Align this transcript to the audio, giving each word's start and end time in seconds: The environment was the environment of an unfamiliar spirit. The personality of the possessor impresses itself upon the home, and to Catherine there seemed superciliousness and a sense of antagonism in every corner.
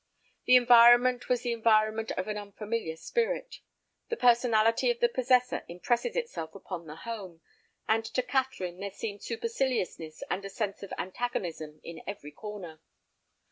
The 0.45 0.55
environment 0.55 1.29
was 1.29 1.43
the 1.43 1.51
environment 1.51 2.09
of 2.13 2.27
an 2.27 2.35
unfamiliar 2.35 2.95
spirit. 2.95 3.59
The 4.09 4.17
personality 4.17 4.89
of 4.89 4.99
the 4.99 5.07
possessor 5.07 5.61
impresses 5.67 6.15
itself 6.15 6.55
upon 6.55 6.87
the 6.87 6.95
home, 6.95 7.41
and 7.87 8.03
to 8.05 8.23
Catherine 8.23 8.79
there 8.79 8.89
seemed 8.89 9.21
superciliousness 9.21 10.23
and 10.27 10.43
a 10.43 10.49
sense 10.49 10.81
of 10.81 10.91
antagonism 10.97 11.81
in 11.83 12.01
every 12.07 12.31
corner. 12.31 12.81